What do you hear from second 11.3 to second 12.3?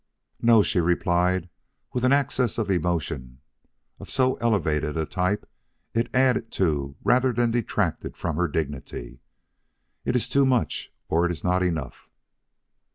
is not enough."